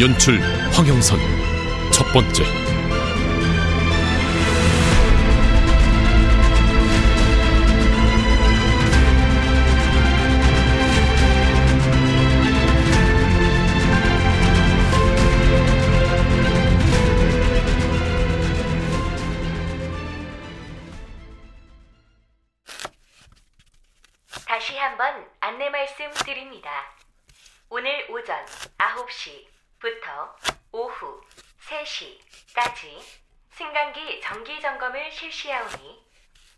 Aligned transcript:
연출 0.00 0.40
황영선. 0.72 1.20
첫 1.92 2.04
번째 2.12 2.63
승강기 33.56 34.20
정기 34.20 34.60
점검을 34.60 35.12
실시하오니 35.12 36.02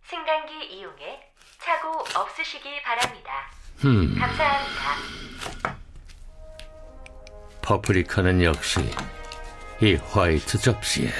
승강기 0.09 0.67
이용에 0.77 1.21
착오 1.59 2.05
없으시기 2.19 2.83
바랍니다. 2.83 3.51
감사합니다. 3.83 5.77
파프리카는 7.61 8.43
역시 8.43 8.81
이 9.83 9.95
화이트 9.95 10.59
접시에 10.59 11.11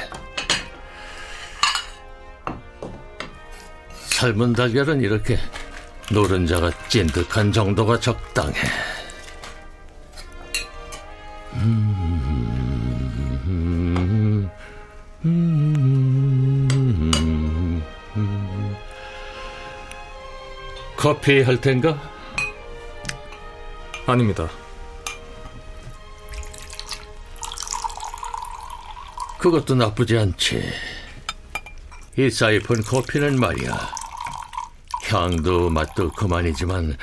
삶은 4.17 4.55
달걀은 4.55 5.03
이렇게 5.03 5.37
노른자가 6.11 6.71
찐득한 6.89 7.53
정도가 7.53 8.01
적당해. 8.01 8.59
커피 21.07 21.41
할 21.41 21.61
텐가? 21.61 21.97
아닙니다. 24.07 24.51
그것도 29.39 29.77
나쁘지 29.77 30.19
않지. 30.19 30.69
이 32.19 32.29
사이폰 32.29 32.83
커피는 32.83 33.39
말이야. 33.39 33.95
향도 35.05 35.71
맛도 35.71 36.11
그만이지만 36.11 36.97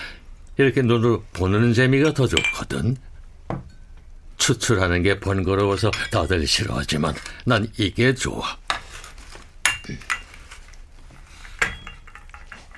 이렇게 0.58 0.81
눈으로 0.81 1.24
보는 1.31 1.74
재미가 1.74 2.14
더 2.14 2.28
좋거든. 2.28 2.97
추출하는 4.35 5.02
게 5.03 5.18
번거로워서 5.22 5.90
다들 6.12 6.46
싫어하지만 6.46 7.16
난 7.46 7.72
이게 7.78 8.14
좋아. 8.14 8.58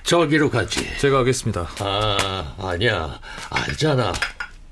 저기로 0.06 0.52
가지. 0.52 0.88
제가 1.00 1.20
하겠습니다. 1.20 1.68
아, 1.80 2.56
아니야. 2.60 3.20
알잖아. 3.50 4.14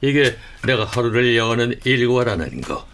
이게 0.02 0.38
내가 0.64 0.86
하루를 0.86 1.36
여는 1.36 1.80
일과라는 1.84 2.62
거. 2.62 2.86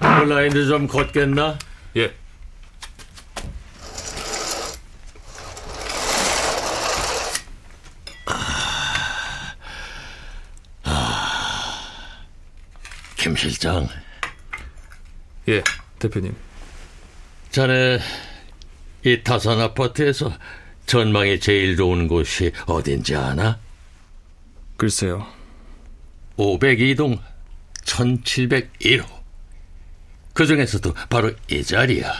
블라인드 0.00 0.66
좀 0.66 0.86
걷겠나? 0.86 1.58
예. 1.96 2.14
김 13.16 13.34
실장, 13.34 13.88
예, 15.48 15.62
대표님. 15.98 16.45
자네 17.56 17.98
이 19.02 19.22
타산 19.24 19.58
아파트에서 19.58 20.30
전망이 20.84 21.40
제일 21.40 21.74
좋은 21.74 22.06
곳이 22.06 22.52
어딘지 22.66 23.16
아나? 23.16 23.58
글쎄요. 24.76 25.26
502동 26.36 27.18
1701호. 27.82 29.06
그 30.34 30.44
중에서도 30.44 30.92
바로 31.08 31.32
이 31.50 31.64
자리야. 31.64 32.12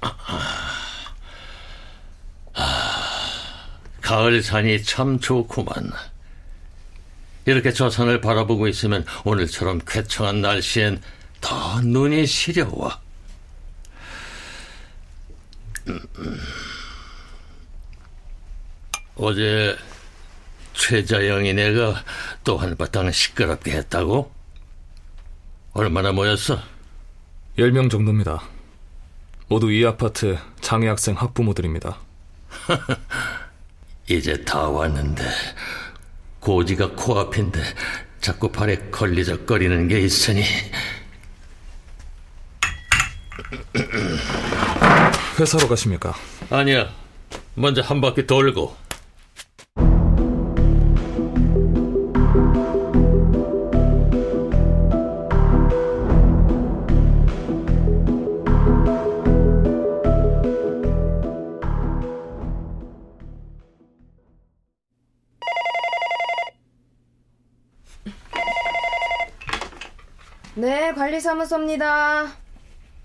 아, 0.00 0.08
가을 4.00 4.42
산이 4.42 4.84
참 4.84 5.20
좋구만. 5.20 5.92
이렇게 7.44 7.72
저 7.72 7.90
산을 7.90 8.22
바라보고 8.22 8.68
있으면 8.68 9.04
오늘처럼 9.26 9.82
쾌청한 9.86 10.40
날씨엔 10.40 11.02
더 11.42 11.80
눈이 11.82 12.26
음. 15.88 16.40
어제 19.16 19.76
최자영이 20.72 21.52
내가 21.52 22.02
또 22.44 22.56
한바탕 22.56 23.12
시끄럽게 23.12 23.72
했다고? 23.72 24.32
얼마나 25.74 26.12
모였어? 26.12 26.58
10명 27.58 27.90
정도입니다. 27.90 28.42
모두 29.48 29.70
이 29.70 29.84
아파트 29.84 30.38
장애 30.60 30.88
학생 30.88 31.14
학부모들입니다. 31.14 31.98
이제 34.08 34.42
다 34.44 34.68
왔는데 34.68 35.24
고지가 36.40 36.92
코앞인데 36.92 37.60
자꾸 38.20 38.50
발에 38.50 38.76
걸리적거리는 38.90 39.88
게 39.88 40.00
있으니 40.00 40.42
회사로 45.38 45.68
가십니까? 45.68 46.14
아니야 46.50 46.90
먼저 47.54 47.80
한 47.82 48.00
바퀴 48.00 48.26
돌고 48.26 48.76
네, 70.54 70.92
관리사무소입니다. 70.92 72.30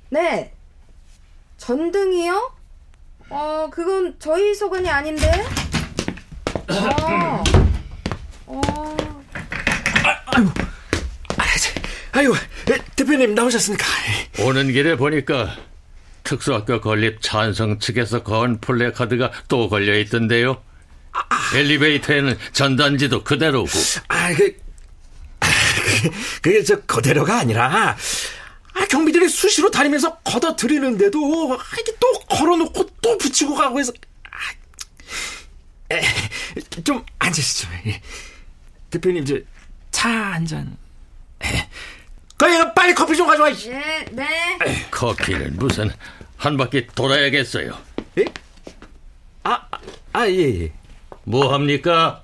네. 0.09 0.56
전등이요? 1.67 2.53
어, 3.29 3.69
그건 3.69 4.15
저희 4.19 4.55
소관이 4.55 4.89
아닌데? 4.89 5.29
어. 6.69 7.43
어. 8.45 8.97
아유, 12.13 12.33
에, 12.69 12.77
대표님 12.95 13.35
나오셨습니까? 13.35 13.85
오는 14.39 14.71
길에 14.71 14.95
보니까 14.95 15.57
특수학교 16.23 16.79
건립 16.79 17.21
찬성 17.21 17.79
측에서 17.79 18.23
건 18.23 18.61
플래카드가 18.61 19.31
또 19.49 19.67
걸려 19.67 19.99
있던데요. 19.99 20.63
엘리베이터에는 21.53 22.37
전단지도 22.53 23.25
그대로고. 23.25 23.69
아, 24.07 24.33
그, 24.33 24.55
아, 25.41 25.47
그, 26.01 26.09
그게 26.41 26.63
저 26.63 26.79
그대로가 26.83 27.39
아니라 27.39 27.97
아, 28.77 28.85
경비들이 28.85 29.27
수시로 29.27 29.71
다니면서 29.71 30.17
걷어 30.19 30.55
들이는데도 30.55 31.57
아, 31.59 31.79
이게 31.79 31.95
또 31.99 32.11
걸어놓고 32.29 32.89
또 33.01 33.17
붙이고 33.17 33.55
가고 33.55 33.79
해서 33.79 33.91
아, 34.29 35.93
에, 35.95 36.01
좀 36.83 37.03
앉으시죠. 37.17 37.67
예. 37.87 38.01
대표님 38.91 39.25
저차한 39.25 40.45
잔. 40.45 40.77
에, 41.43 41.69
그래 42.37 42.71
빨리 42.75 42.93
커피 42.93 43.17
좀 43.17 43.25
가져와. 43.25 43.49
이. 43.49 43.69
네, 43.69 44.07
네. 44.11 44.87
커피는 44.91 45.57
무슨 45.57 45.91
한 46.37 46.55
바퀴 46.55 46.85
돌아야겠어요. 46.85 47.75
예? 48.19 48.25
아, 49.43 49.53
아, 49.71 49.79
아, 50.13 50.27
예, 50.27 50.61
예. 50.61 50.71
뭐 51.23 51.51
합니까? 51.51 52.21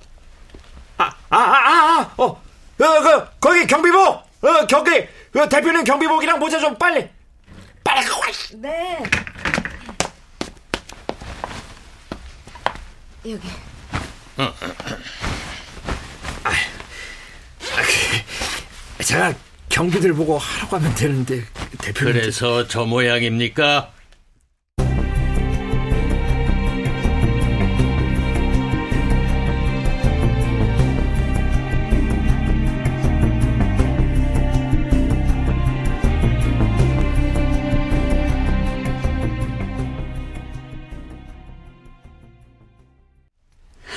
아, 0.97 1.05
아, 1.29 1.37
아, 1.37 1.99
아, 1.99 2.13
어, 2.17 2.25
어, 2.25 2.41
그, 2.77 3.25
거기 3.39 3.65
경비복! 3.65 3.99
어, 3.99 4.67
경기, 4.67 5.07
그 5.33 5.49
대표님 5.49 5.83
경비복이랑 5.83 6.39
모자 6.39 6.59
좀 6.59 6.77
빨리, 6.77 7.09
빨리! 7.83 8.05
씨. 8.31 8.55
네. 8.57 9.03
여기. 13.25 13.47
제가 19.03 19.33
경비들 19.69 20.13
보고 20.13 20.37
하라고 20.37 20.77
하면 20.77 20.93
되는데, 20.95 21.43
대표님. 21.79 22.13
그래서 22.13 22.67
저 22.67 22.85
모양입니까? 22.85 23.92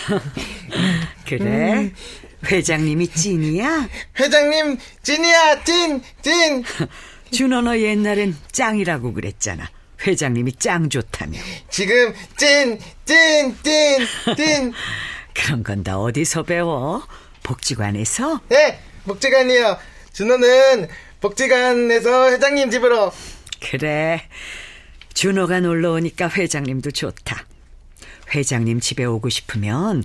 그래? 1.27 1.93
회장님이 2.45 3.09
찐이야? 3.09 3.89
회장님 4.21 4.79
찐이야 5.03 5.65
찐 5.65 6.03
찐. 6.23 6.65
준호 7.33 7.63
너 7.63 7.79
옛날엔 7.79 8.37
짱이라고 8.53 9.13
그랬잖아. 9.13 9.69
회장님이 10.07 10.53
짱 10.57 10.89
좋다며. 10.89 11.39
지금 11.71 12.15
찐 12.37 12.79
찐 13.05 13.57
찐 13.63 14.07
찐. 14.37 14.73
그런 15.35 15.63
건 15.65 15.83
다 15.83 15.99
어디서 15.99 16.45
배워? 16.45 17.07
복지관에서? 17.43 18.41
네 18.49 18.79
복지관이요. 19.05 19.77
준호는 20.13 20.89
복지관에서 21.21 22.31
회장님 22.33 22.71
집으로. 22.71 23.13
그래. 23.71 24.23
준호가 25.15 25.61
놀러 25.61 25.93
오니까 25.93 26.29
회장님도 26.29 26.91
좋다. 26.93 27.47
회장님 28.35 28.81
집에 28.81 29.05
오고 29.05 29.29
싶으면 29.29 30.05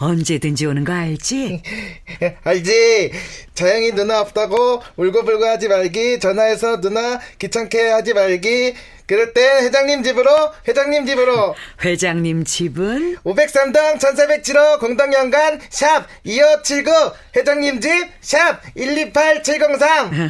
언제든지 0.00 0.64
오는 0.66 0.84
거 0.84 0.92
알지? 0.92 1.60
알지? 2.44 3.12
자영이 3.54 3.92
누나 3.92 4.20
없다고 4.20 4.80
울고불고 4.96 5.44
하지 5.44 5.66
말기. 5.68 6.20
전화해서 6.20 6.80
누나 6.80 7.18
귀찮게 7.38 7.88
하지 7.88 8.14
말기. 8.14 8.74
그럴 9.06 9.32
땐 9.32 9.64
회장님 9.64 10.02
집으로 10.04 10.30
회장님 10.68 11.04
집으로. 11.06 11.56
회장님 11.84 12.44
집은 12.44 13.16
503동 13.24 13.98
1407호 13.98 14.78
공동연간 14.78 15.60
샵 15.70 16.06
2579 16.24 16.92
회장님 17.36 17.80
집 17.80 17.90
샵 18.20 18.62
128703누 18.76 20.28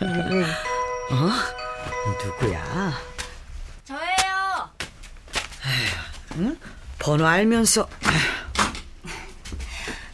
번호 6.98 7.26
알면서 7.26 7.88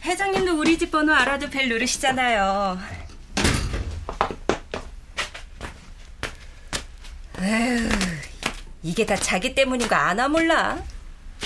회장님도 0.03 0.57
우리 0.59 0.77
집 0.77 0.91
번호 0.91 1.13
알아도 1.13 1.49
벨 1.49 1.69
누르시잖아요. 1.69 2.79
에휴, 7.39 7.89
이게 8.83 9.05
다 9.05 9.15
자기 9.15 9.53
때문인 9.53 9.87
거 9.87 9.95
아나 9.95 10.27
몰라? 10.27 10.81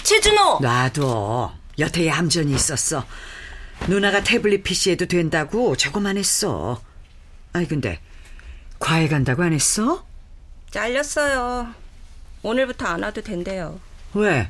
최준호! 0.04 0.60
놔둬. 0.62 1.54
여태 1.80 2.08
얌전히 2.08 2.54
있었어. 2.54 3.06
누나가 3.88 4.22
태블릿 4.24 4.64
PC에도 4.64 5.08
된다고 5.08 5.76
저거만 5.76 6.18
했어. 6.18 6.82
아이 7.54 7.68
근데 7.68 8.00
과외 8.80 9.08
간다고 9.08 9.44
안 9.44 9.54
했어? 9.54 10.06
잘렸어요. 10.70 11.74
오늘부터 12.44 12.86
안 12.86 13.04
와도 13.04 13.22
된대요. 13.22 13.80
왜? 14.14 14.50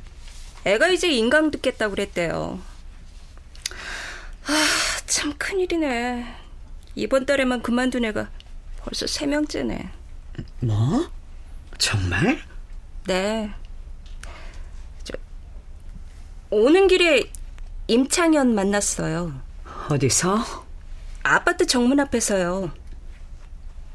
애가 0.66 0.90
이제 0.90 1.10
인강 1.10 1.52
듣겠다고 1.52 1.96
그랬대요. 1.96 2.60
아, 4.46 4.68
참 5.06 5.34
큰일이네. 5.38 6.36
이번 6.96 7.25
달에만 7.25 7.62
그만둔 7.62 8.06
애가 8.06 8.30
벌써 8.78 9.08
세 9.08 9.25
명째네. 9.25 9.90
뭐? 10.60 11.10
정말? 11.78 12.42
네. 13.08 13.52
저, 15.04 15.13
오는 16.50 16.88
길에 16.88 17.24
임창현 17.88 18.54
만났어요. 18.54 19.34
어디서? 19.90 20.66
아파트 21.24 21.66
정문 21.66 22.00
앞에서요. 22.00 22.72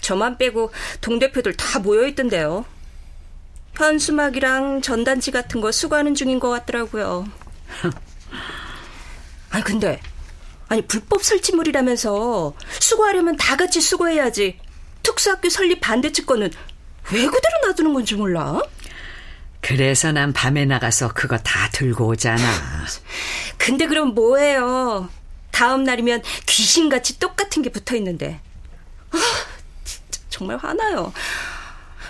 저만 0.01 0.39
빼고 0.39 0.71
동대표들 1.01 1.57
다 1.57 1.79
모여있던데요. 1.81 2.65
현수막이랑 3.76 4.81
전단지 4.81 5.31
같은 5.31 5.61
거 5.61 5.70
수거하는 5.70 6.14
중인 6.14 6.40
것 6.40 6.49
같더라고요. 6.49 7.28
아니, 9.50 9.64
근데, 9.64 10.00
아니, 10.69 10.82
불법 10.82 11.23
설치물이라면서 11.23 12.55
수거하려면 12.81 13.37
다 13.37 13.56
같이 13.56 13.81
수거해야지. 13.81 14.58
특수학교 15.02 15.49
설립 15.49 15.81
반대 15.81 16.11
측권은 16.11 16.50
왜 17.12 17.26
그대로 17.26 17.67
놔두는 17.67 17.93
건지 17.94 18.14
몰라? 18.17 18.61
그래서 19.61 20.12
난 20.12 20.32
밤에 20.32 20.64
나가서 20.64 21.12
그거 21.12 21.38
다 21.38 21.69
들고 21.70 22.06
오잖아. 22.08 22.43
근데 23.58 23.87
그럼 23.87 24.14
뭐해요? 24.14 25.08
다음 25.50 25.84
날이면 25.84 26.22
귀신같이 26.46 27.19
똑같은 27.19 27.62
게 27.62 27.70
붙어 27.70 27.96
있는데. 27.96 28.40
아, 29.11 29.19
진짜 29.84 30.20
정말 30.29 30.56
화나요. 30.58 31.12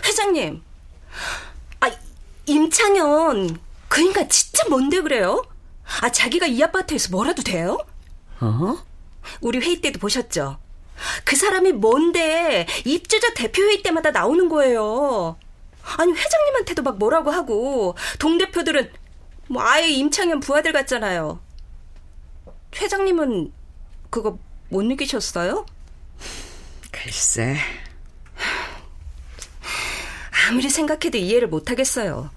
회장님. 0.04 0.62
아, 2.46 2.52
임창현. 2.52 3.58
그 3.88 4.00
인간 4.00 4.28
진짜 4.28 4.68
뭔데 4.68 5.00
그래요? 5.00 5.44
아, 6.02 6.10
자기가 6.10 6.46
이 6.46 6.62
아파트에서 6.62 7.10
뭐라도 7.10 7.42
돼요? 7.42 7.78
어? 8.40 8.76
우리 9.40 9.58
회의 9.58 9.80
때도 9.80 9.98
보셨죠? 9.98 10.58
그 11.24 11.36
사람이 11.36 11.72
뭔데 11.72 12.66
입주자 12.84 13.34
대표 13.34 13.62
회의 13.62 13.82
때마다 13.82 14.10
나오는 14.10 14.48
거예요. 14.48 15.36
아니 15.98 16.12
회장님한테도 16.12 16.82
막 16.82 16.98
뭐라고 16.98 17.30
하고 17.30 17.96
동 18.18 18.38
대표들은 18.38 18.90
뭐 19.48 19.62
아예 19.62 19.88
임창현 19.88 20.40
부하들 20.40 20.72
같잖아요. 20.72 21.40
회장님은 22.76 23.52
그거 24.10 24.38
못 24.68 24.82
느끼셨어요? 24.84 25.66
글쎄. 26.90 27.56
아무리 30.48 30.68
생각해도 30.70 31.18
이해를 31.18 31.48
못 31.48 31.70
하겠어요. 31.70 32.30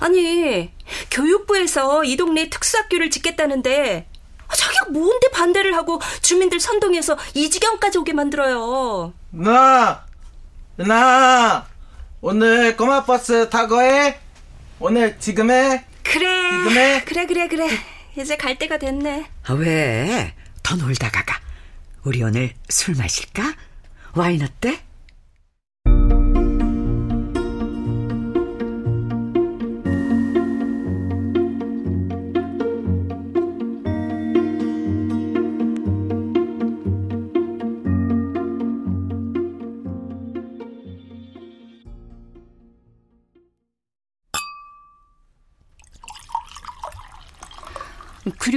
아니 0.00 0.72
교육부에서 1.10 2.04
이 2.04 2.16
동네에 2.16 2.48
특수학교를 2.50 3.10
짓겠다는데 3.10 4.06
아, 4.48 4.54
자기가 4.54 4.86
뭔데 4.90 5.28
반대를 5.32 5.74
하고 5.74 6.00
주민들 6.20 6.60
선동해서 6.60 7.16
이 7.34 7.48
지경까지 7.50 7.98
오게 7.98 8.12
만들어요. 8.12 9.12
누나 9.30 10.04
누나 10.76 11.66
오늘 12.20 12.76
꼬마 12.76 13.04
버스 13.04 13.48
타고 13.50 13.80
해 13.82 14.18
오늘 14.78 15.18
지금 15.18 15.50
해 15.50 15.84
그래. 16.02 16.50
지금 16.50 16.76
해? 16.76 17.02
그래 17.04 17.26
그래 17.26 17.48
그래. 17.48 17.68
이제 18.16 18.36
갈 18.36 18.58
때가 18.58 18.78
됐네. 18.78 19.26
아, 19.46 19.52
왜? 19.54 20.34
더 20.62 20.76
놀다가 20.76 21.22
가. 21.24 21.40
우리 22.04 22.22
오늘 22.22 22.52
술 22.68 22.94
마실까? 22.96 23.54
와인 24.14 24.42
어때? 24.42 24.80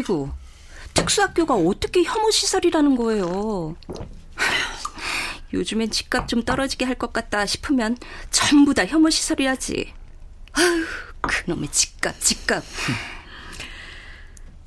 그리고 0.05 0.29
특수학교가 0.93 1.55
어떻게 1.55 2.03
혐오 2.03 2.29
시설이라는 2.29 2.95
거예요. 2.95 3.75
요즘엔 5.51 5.89
집값 5.89 6.27
좀 6.27 6.43
떨어지게 6.43 6.85
할 6.85 6.95
것 6.95 7.11
같다 7.11 7.45
싶으면 7.47 7.97
전부 8.29 8.73
다 8.75 8.85
혐오 8.85 9.09
시설이라지. 9.09 9.93
아휴, 10.53 10.85
그놈의 11.21 11.69
집값, 11.71 12.19
집값. 12.21 12.63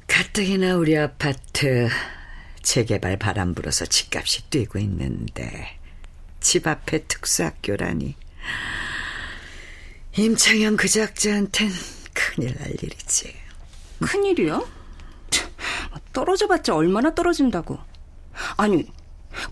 가뜩이나 0.08 0.74
우리 0.76 0.98
아파트 0.98 1.88
재개발 2.62 3.18
바람 3.18 3.54
불어서 3.54 3.86
집값이 3.86 4.50
뛰고 4.50 4.80
있는데 4.80 5.78
집 6.40 6.66
앞에 6.66 7.04
특수학교라니 7.04 8.16
임창현 10.16 10.76
그 10.76 10.88
작자한텐 10.88 11.70
큰일 12.12 12.56
날 12.58 12.70
일이지. 12.82 13.34
큰일이요? 14.00 14.77
떨어져봤자 16.18 16.74
얼마나 16.74 17.14
떨어진다고. 17.14 17.78
아니, 18.56 18.90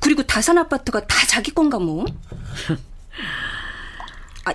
그리고 0.01 0.25
다산 0.25 0.59
아파트가 0.59 1.07
다 1.07 1.25
자기 1.29 1.53
건가 1.53 1.79
뭐? 1.79 2.05
아, 4.45 4.53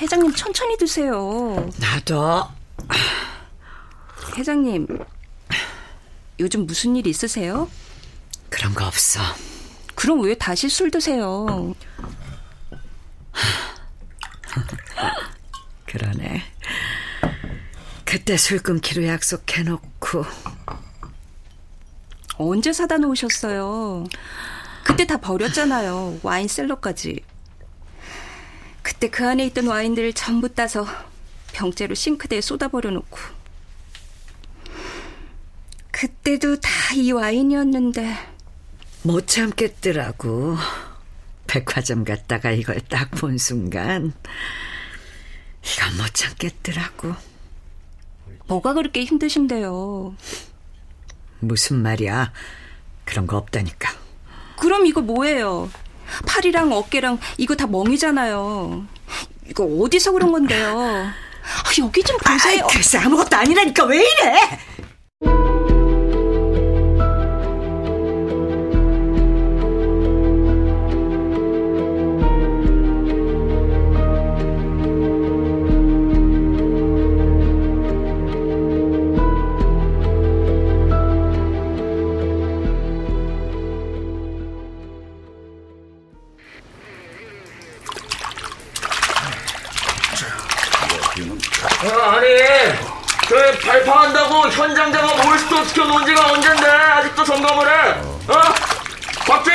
회장님 0.00 0.34
천천히 0.34 0.78
드세요. 0.78 1.70
나도 1.78 2.48
회장님, 4.34 4.86
요즘 6.40 6.64
무슨 6.64 6.96
일 6.96 7.06
있으세요? 7.06 7.68
그런 8.48 8.74
거 8.74 8.86
없어. 8.86 9.20
그럼 9.94 10.22
왜 10.22 10.34
다시 10.34 10.70
술 10.70 10.90
드세요? 10.90 11.74
그러네. 15.86 16.42
그때 18.06 18.38
술 18.38 18.62
끊기로 18.62 19.06
약속해놓고 19.06 20.24
언제 22.38 22.72
사다 22.72 22.98
놓으셨어요? 22.98 24.04
그때 24.84 25.06
다 25.06 25.16
버렸잖아요. 25.18 26.20
와인 26.22 26.48
셀러까지. 26.48 27.20
그때 28.82 29.08
그 29.10 29.26
안에 29.26 29.44
있던 29.46 29.66
와인들을 29.66 30.12
전부 30.12 30.48
따서 30.54 30.86
병째로 31.52 31.94
싱크대에 31.94 32.40
쏟아버려 32.40 32.90
놓고. 32.90 33.18
그때도 35.90 36.60
다 36.60 36.70
이 36.94 37.10
와인이었는데. 37.12 38.16
못 39.02 39.26
참겠더라고. 39.26 40.56
백화점 41.46 42.04
갔다가 42.04 42.50
이걸 42.50 42.80
딱 42.80 43.10
본 43.12 43.38
순간 43.38 44.12
이건 45.62 45.96
못 45.96 46.12
참겠더라고. 46.14 47.14
뭐가 48.46 48.72
그렇게 48.74 49.04
힘드신데요? 49.04 50.14
무슨 51.46 51.82
말이야? 51.82 52.32
그런 53.04 53.26
거 53.26 53.36
없다니까. 53.36 53.90
그럼 54.58 54.86
이거 54.86 55.00
뭐예요? 55.00 55.70
팔이랑 56.26 56.72
어깨랑 56.72 57.18
이거 57.38 57.54
다 57.54 57.66
멍이잖아요. 57.66 58.86
이거 59.48 59.64
어디서 59.64 60.12
그런 60.12 60.32
건데요? 60.32 60.78
아, 61.46 61.70
여기 61.78 62.02
좀 62.02 62.16
보세요. 62.18 62.64
아이, 62.64 62.72
글쎄 62.72 62.98
아무것도 62.98 63.36
아니라니까 63.36 63.84
왜 63.84 63.98
이래? 63.98 64.34
아니, 91.18 92.26
그 93.26 93.58
발파한다고 93.66 94.48
현장 94.50 94.92
작업 94.92 95.26
올스톱 95.26 95.66
시켜놓은 95.68 96.04
지가 96.04 96.26
언젠데 96.32 96.66
아직도 96.66 97.24
점검을 97.24 97.66
해? 97.66 97.90
어? 98.28 98.42
박쥐! 99.26 99.50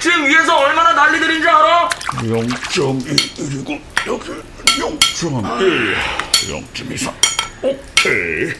지금 0.00 0.26
위에서 0.26 0.58
얼마나 0.58 0.92
난리들인지 0.92 1.48
알아? 1.48 1.88
0.1이고 1.88 3.80
여기 4.08 4.28
0.1 4.80 5.94
0.23 6.48 7.12
오케이 7.62 8.52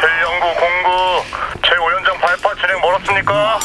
최영구 0.00 0.54
공구 0.60 1.24
최오현장 1.66 2.18
발파 2.20 2.54
진행 2.56 2.78
멀었습니까? 2.82 3.58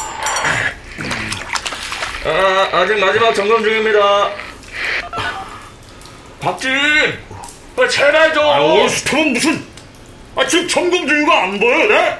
아, 2.27 2.69
아직 2.71 2.97
마지막 2.99 3.33
점검 3.35 3.61
중입니다. 3.61 4.29
박쥐! 6.45 6.67
어, 7.75 7.87
제발 7.87 8.31
좀! 8.31 8.43
아 8.45 8.59
올스톱은 8.59 9.33
무슨 9.33 9.65
아 10.35 10.45
지금 10.45 10.67
점검 10.67 11.07
중이가 11.07 11.43
안 11.43 11.59
보여요 11.59 11.87
네? 11.87 12.17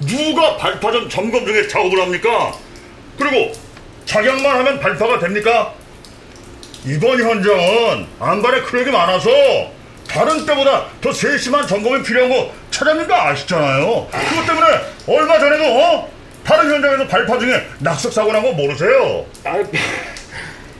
누가 0.00 0.56
발파전 0.56 1.10
점검 1.10 1.44
중에 1.44 1.68
작업을 1.68 2.00
합니까? 2.00 2.54
그리고 3.18 3.52
착약만 4.06 4.44
하면 4.56 4.80
발파가 4.80 5.18
됩니까? 5.18 5.74
이번 6.86 7.20
현장은 7.20 8.06
안발에 8.18 8.62
크랙이 8.62 8.90
많아서 8.90 9.28
다른 10.08 10.46
때보다 10.46 10.86
더 11.02 11.12
세심한 11.12 11.66
점검이 11.66 12.02
필요한 12.02 12.30
거 12.30 12.50
차장님 12.70 13.06
도 13.06 13.14
아시잖아요. 13.14 14.08
그것 14.10 14.46
때문에 14.46 14.66
얼마 15.06 15.38
전에도 15.38 15.64
어? 15.64 16.10
다른 16.44 16.70
현장에서 16.72 17.06
발파 17.08 17.38
중에 17.38 17.66
낙석 17.80 18.12
사고 18.12 18.32
난 18.32 18.42
거 18.42 18.52
모르세요? 18.52 19.24
아이, 19.44 19.62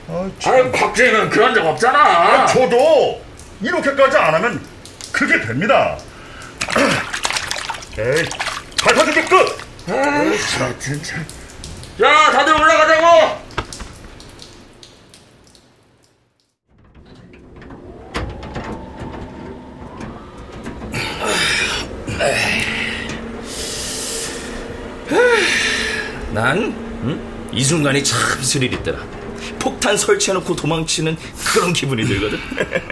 아, 0.07 0.29
아이, 0.45 0.71
박쥐는 0.71 1.29
그런 1.29 1.53
적 1.53 1.65
없잖아. 1.65 1.99
아, 1.99 2.45
저도 2.45 3.21
이렇게까지 3.61 4.17
안 4.17 4.35
하면 4.35 4.61
그게 5.11 5.39
됩니다. 5.41 5.97
에이, 7.97 8.25
발파 8.81 9.03
준비 9.05 9.21
끝! 9.23 9.57
아이, 9.89 10.37
저, 10.57 10.79
진짜. 10.79 11.15
자, 11.99 12.31
다들 12.31 12.53
올라가자고! 12.53 13.45
난, 26.33 26.57
응? 27.03 27.49
이 27.53 27.63
순간이 27.63 28.03
참 28.03 28.19
스릴 28.43 28.73
있더라. 28.73 29.14
폭탄 29.65 29.97
설치해놓고 29.97 30.55
도망치는 30.55 31.17
그런 31.51 31.73
기분이 31.73 32.05
들거든. 32.05 32.39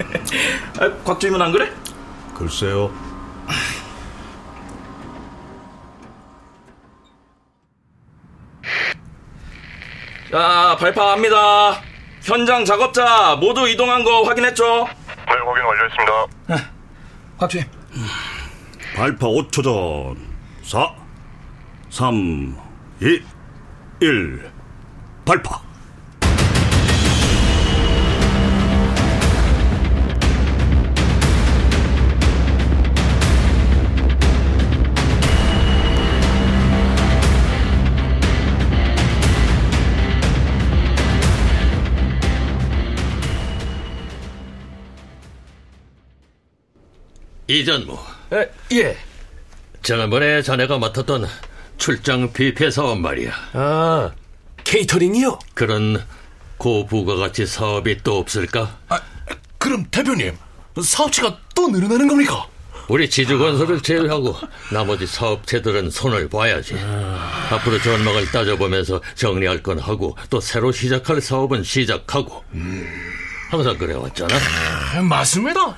아, 0.81 0.91
곽주임은 1.03 1.39
안 1.39 1.51
그래? 1.51 1.71
글쎄요. 2.33 2.91
자, 10.31 10.75
발파합니다. 10.79 11.79
현장 12.23 12.65
작업자 12.65 13.35
모두 13.35 13.67
이동한 13.69 14.03
거 14.03 14.23
확인했죠? 14.23 14.63
네 14.65 15.33
확인 15.45 15.63
완료했습니다 15.63 16.69
곽주임. 17.37 17.65
발파 18.95 19.27
5초 19.27 19.63
전. 19.63 20.33
4, 20.63 20.91
3, 21.91 22.57
2, 22.99 23.21
1. 24.01 24.51
발파. 25.23 25.62
이전무, 47.59 47.95
에, 48.33 48.49
예. 48.71 48.97
지난번에 49.83 50.41
자네가 50.41 50.79
맡았던 50.79 51.27
출장 51.77 52.33
뷔페 52.33 52.71
사업 52.71 52.99
말이야. 52.99 53.31
아, 53.53 54.11
케이터링이요? 54.63 55.37
그런 55.53 56.03
고부가가치 56.57 57.45
사업이 57.45 57.99
또 58.03 58.17
없을까? 58.17 58.75
아, 58.89 58.99
그럼 59.59 59.85
대표님, 59.91 60.35
사업체가 60.81 61.37
또 61.53 61.67
늘어나는 61.67 62.07
겁니까? 62.07 62.47
우리 62.87 63.09
지주건설을 63.09 63.81
제외하고 63.81 64.35
나머지 64.71 65.05
사업체들은 65.05 65.91
손을 65.91 66.27
봐야지. 66.29 66.75
앞으로 67.51 67.79
전망을 67.81 68.31
따져보면서 68.31 68.99
정리할 69.15 69.61
건 69.61 69.79
하고 69.79 70.17
또 70.29 70.41
새로 70.41 70.71
시작할 70.71 71.21
사업은 71.21 71.63
시작하고. 71.63 72.43
항상 73.49 73.77
그래왔잖아. 73.77 74.35
아, 74.95 75.01
맞습니다. 75.01 75.77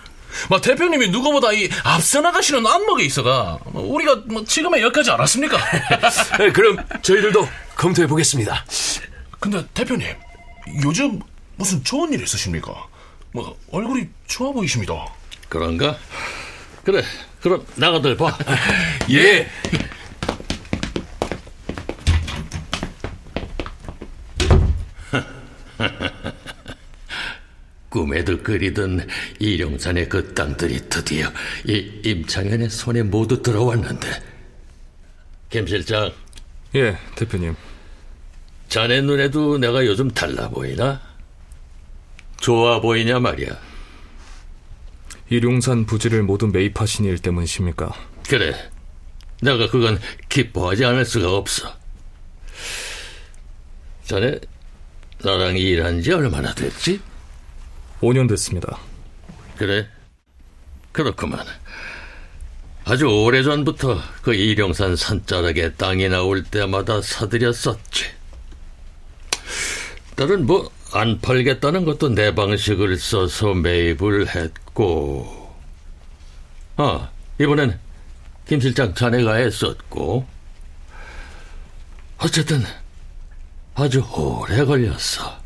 뭐 0.49 0.59
대표님이 0.61 1.09
누구보다 1.09 1.53
이 1.53 1.69
앞서 1.83 2.21
나가시는 2.21 2.65
안목에 2.65 3.03
있어가 3.03 3.59
뭐 3.65 3.83
우리가 3.93 4.23
뭐 4.25 4.43
지금의 4.43 4.81
여기까지 4.81 5.11
않았습니까? 5.11 5.57
네, 6.39 6.51
그럼 6.51 6.77
저희들도 7.01 7.47
검토해 7.75 8.07
보겠습니다. 8.07 8.65
근데 9.39 9.65
대표님 9.73 10.07
요즘 10.83 11.19
무슨 11.55 11.83
좋은 11.83 12.11
일 12.13 12.23
있으십니까? 12.23 12.73
뭐 13.31 13.57
얼굴이 13.71 14.07
좋아 14.27 14.51
보이십니다. 14.51 14.93
그런가? 15.49 15.97
그래, 16.83 17.03
그럼 17.41 17.65
나가들 17.75 18.15
봐. 18.17 18.37
예. 19.11 19.47
꿈에도 28.05 28.37
그리던 28.43 29.07
이룡산의 29.39 30.09
그 30.09 30.33
땅들이 30.35 30.89
드디어 30.89 31.27
이 31.65 32.01
임창현의 32.03 32.69
손에 32.69 33.01
모두 33.01 33.41
들어왔는데 33.41 34.07
김 35.49 35.65
실장. 35.65 36.11
예, 36.75 36.97
대표님. 37.15 37.55
자네 38.67 39.01
눈에도 39.01 39.57
내가 39.57 39.85
요즘 39.85 40.09
달라 40.11 40.49
보이나? 40.49 41.01
좋아 42.39 42.79
보이냐 42.79 43.19
말이야. 43.19 43.57
일용산 45.29 45.85
부지를 45.87 46.21
모두 46.21 46.47
매입하신 46.47 47.05
일 47.05 47.17
때문이십니까? 47.17 47.91
그래. 48.27 48.53
내가 49.41 49.69
그건 49.69 49.99
기뻐하지 50.29 50.85
않을 50.85 51.05
수가 51.05 51.35
없어. 51.35 51.73
자네 54.03 54.39
나랑 55.23 55.57
일한 55.57 56.01
지 56.01 56.11
얼마나 56.11 56.53
됐지? 56.53 56.99
5년 58.01 58.27
됐습니다. 58.29 58.77
그래. 59.57 59.87
그렇구만. 60.91 61.45
아주 62.85 63.07
오래전부터 63.07 63.99
그 64.21 64.33
일용산 64.33 64.95
산자락에 64.95 65.73
땅이 65.73 66.09
나올 66.09 66.43
때마다 66.43 67.01
사들였었지. 67.01 68.05
딸은 70.15 70.45
뭐 70.45 70.75
안 70.95 71.19
팔겠다는 71.19 71.83
것도 71.83 72.07
내 72.15 72.33
방식을 72.33 72.97
써서 72.97 73.53
매입을 73.53 74.33
했고. 74.33 75.53
아, 76.77 77.09
이번엔 77.37 77.77
김 78.47 78.61
실장 78.61 78.93
자네가 78.93 79.33
했었고. 79.33 80.25
어쨌든 82.19 82.63
아주 83.73 84.01
오래 84.15 84.63
걸렸어. 84.63 85.37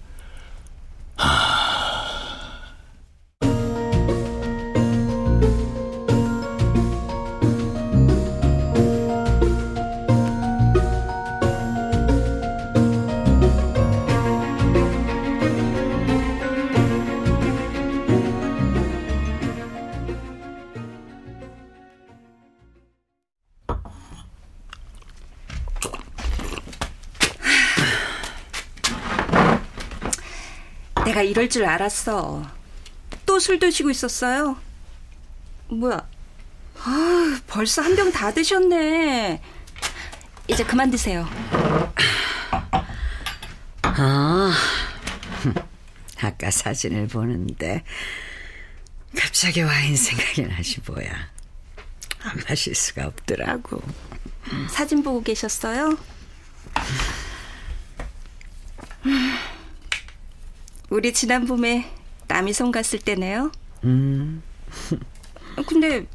내가 31.19 31.23
이럴 31.23 31.49
줄 31.49 31.65
알았어. 31.65 32.49
또 33.25 33.39
술 33.39 33.59
드시고 33.59 33.89
있었어요? 33.89 34.57
뭐야? 35.67 36.07
아, 36.81 37.39
벌써 37.47 37.81
한 37.81 37.95
병 37.95 38.11
다 38.11 38.33
드셨네. 38.33 39.41
이제 40.47 40.63
그만 40.63 40.89
드세요. 40.89 41.27
아, 43.81 44.53
아까 46.21 46.51
사진을 46.51 47.07
보는데 47.07 47.83
갑자기 49.17 49.61
와인 49.61 49.95
생각이 49.95 50.43
나시 50.43 50.79
뭐야. 50.87 51.11
안 52.23 52.39
마실 52.47 52.73
수가 52.75 53.07
없더라고. 53.07 53.81
사진 54.69 55.03
보고 55.03 55.21
계셨어요? 55.21 55.97
우리 60.89 61.13
지난 61.13 61.45
봄에 61.45 61.89
남이섬 62.27 62.71
갔을 62.71 62.99
때네요. 62.99 63.51
음, 63.83 64.41
근데 65.67 66.05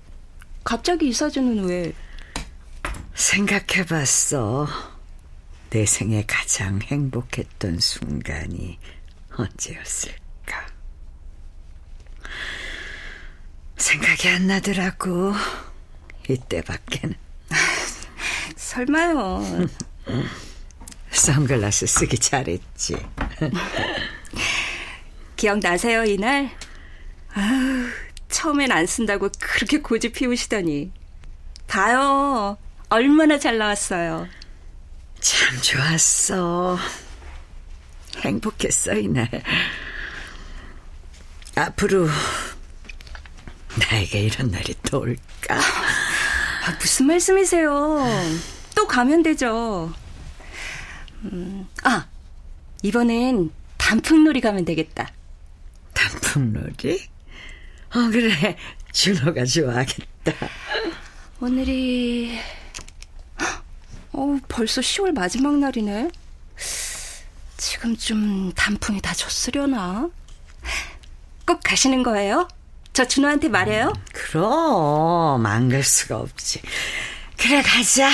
갑자기 0.65 1.09
이 1.09 1.13
사진은 1.13 1.65
왜? 1.65 1.93
생각해봤어. 3.15 4.67
내 5.71 5.87
생에 5.87 6.25
가장 6.27 6.81
행복했던 6.83 7.81
순간이 7.81 8.79
언제였을까? 9.37 10.67
생각이 13.77 14.29
안 14.29 14.47
나더라고. 14.47 15.35
이때밖에는. 16.29 17.15
설마요. 18.57 19.43
선글라스 21.11 21.87
쓰기 21.87 22.19
잘했지. 22.19 22.97
기억나세요, 25.45 26.05
이날? 26.05 26.51
아우, 27.35 27.87
처음엔 28.31 28.73
안 28.73 28.87
쓴다고 28.87 29.29
그렇게 29.39 29.79
고집 29.83 30.15
피우시더니. 30.15 30.91
봐요. 31.67 32.57
얼마나 32.89 33.39
잘 33.39 33.59
나왔어요. 33.59 34.27
참 35.21 35.61
좋았어. 35.61 36.79
행복했어, 38.25 38.95
이날. 38.95 39.29
앞으로 41.57 42.09
나에게 43.79 44.21
이런 44.21 44.51
날이 44.51 44.75
또 44.85 45.01
올까? 45.01 45.57
아, 45.57 46.73
무슨 46.81 47.05
말씀이세요? 47.09 48.03
또 48.75 48.87
가면 48.87 49.23
되죠. 49.23 49.93
음, 51.25 51.69
아, 51.83 52.07
이번엔 52.83 53.51
단풍놀이 53.77 54.41
가면 54.41 54.65
되겠다. 54.65 55.13
단풍놀이? 55.95 57.01
어, 57.95 58.11
그래. 58.11 58.57
준호가 58.93 59.45
좋아하겠다. 59.45 60.33
오늘이, 61.41 62.39
어 64.13 64.39
벌써 64.49 64.81
10월 64.81 65.13
마지막 65.13 65.57
날이네. 65.59 66.11
지금쯤 67.57 68.53
단풍이 68.53 69.01
다 69.01 69.13
졌으려나? 69.15 70.09
꼭 71.47 71.61
가시는 71.65 72.03
거예요? 72.03 72.49
저 72.93 73.05
준호한테 73.07 73.49
말해요? 73.49 73.93
그럼, 74.13 75.45
안 75.47 75.69
갈 75.69 75.83
수가 75.83 76.19
없지. 76.19 76.63
그래, 77.37 77.61
가자. 77.63 78.11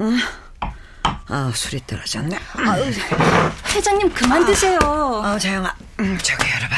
응? 0.00 0.16
아, 1.30 1.52
술이 1.54 1.82
떨어졌네. 1.86 2.36
아유, 2.56 2.90
회장님 3.72 4.12
그만 4.12 4.44
드세요. 4.44 4.78
어, 4.82 5.38
자영아, 5.38 5.72
음, 6.00 6.18
저기 6.22 6.44
열어봐. 6.50 6.76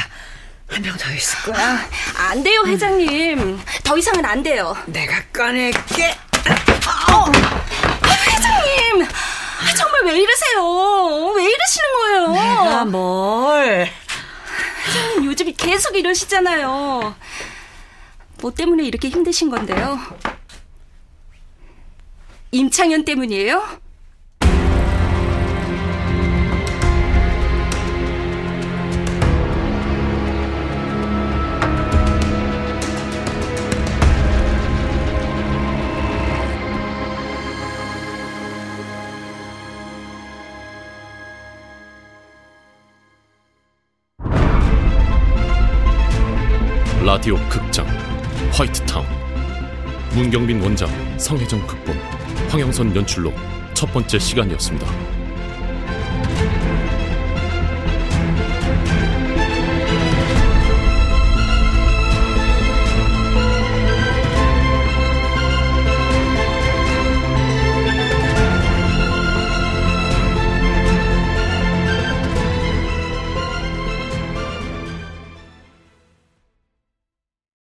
한 0.68 0.82
병 0.82 0.96
더 0.96 1.10
있을 1.12 1.52
거야. 1.52 1.74
아, 2.16 2.30
안 2.30 2.42
돼요, 2.42 2.62
회장님. 2.66 3.60
더 3.84 3.96
이상은 3.98 4.24
안 4.24 4.42
돼요. 4.42 4.74
내가 4.86 5.22
꺼낼게. 5.32 6.16
어, 7.12 7.24
회장님! 8.26 9.02
아, 9.04 9.74
정말 9.74 10.04
왜 10.06 10.18
이러세요? 10.20 11.32
왜 11.36 11.44
이러시는 11.44 11.92
거예요? 11.98 12.32
내가 12.64 12.84
뭘? 12.86 13.88
회장님 14.86 15.24
요즘 15.26 15.52
계속 15.54 15.94
이러시잖아요. 15.96 17.14
뭐 18.40 18.50
때문에 18.52 18.84
이렇게 18.84 19.08
힘드신 19.08 19.50
건데요? 19.50 19.98
임창현 22.50 23.04
때문이에요? 23.04 23.81
라디오 47.04 47.34
극장 47.48 47.84
화이트타운 48.52 49.04
문경빈 50.14 50.62
원작 50.62 50.88
성혜정 51.18 51.66
극본 51.66 51.96
황영선 52.48 52.94
연출로 52.94 53.32
첫 53.74 53.92
번째 53.92 54.20
시간이었습니다. 54.20 55.21